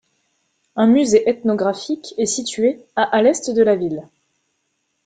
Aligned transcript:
Un 0.75 0.87
musée 0.87 1.29
ethnographique 1.29 2.15
est 2.17 2.25
situé 2.25 2.79
à 2.95 3.03
à 3.03 3.21
l'est 3.21 3.51
de 3.51 3.61
la 3.61 3.75
ville. 3.75 4.01